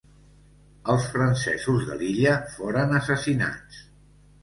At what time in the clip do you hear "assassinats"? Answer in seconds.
3.05-3.89